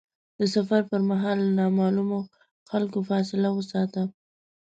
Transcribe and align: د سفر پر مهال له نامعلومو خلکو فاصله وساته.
د 0.39 0.41
سفر 0.55 0.81
پر 0.89 1.01
مهال 1.09 1.37
له 1.43 1.51
نامعلومو 1.59 2.19
خلکو 2.69 2.99
فاصله 3.09 3.49
وساته. 3.53 4.01